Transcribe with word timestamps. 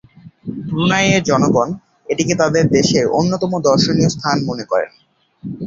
ব্রুনাইয়ের 0.67 1.21
জনগণ 1.23 1.69
এটিকে 2.09 2.33
তাদের 2.35 2.63
দেশের 2.69 3.05
অন্যতম 3.11 3.51
দর্শনীয় 3.67 4.09
স্থান 4.09 4.37
মনে 4.45 4.65
করেন। 4.65 4.91